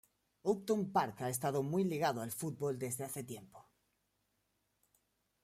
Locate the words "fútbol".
2.31-2.79